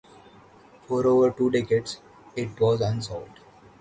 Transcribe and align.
For 0.87 1.05
over 1.05 1.29
two 1.29 1.51
decades 1.51 1.99
it 2.35 2.59
was 2.59 2.81
unsolved. 2.81 3.39